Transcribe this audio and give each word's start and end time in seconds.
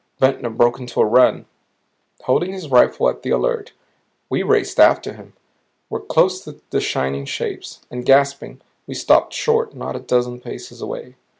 Ventnor 0.17 0.49
broke 0.49 0.79
into 0.79 0.99
a 0.99 1.05
run, 1.05 1.45
holding 2.21 2.51
his 2.53 2.69
rifle 2.69 3.07
at 3.07 3.21
the 3.21 3.29
alert. 3.29 3.71
We 4.31 4.41
raced 4.41 4.79
after 4.79 5.13
him; 5.13 5.33
were 5.91 5.99
close 5.99 6.43
to 6.45 6.59
the 6.71 6.81
shining 6.81 7.25
shapes. 7.25 7.81
And, 7.91 8.03
gasping, 8.03 8.61
we 8.87 8.95
stopped 8.95 9.31
short 9.33 9.75
not 9.75 9.95
a 9.95 9.99
dozen 9.99 10.39
paces 10.41 10.81
away. 10.81 11.17